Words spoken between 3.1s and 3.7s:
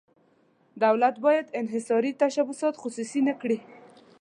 نه کړي.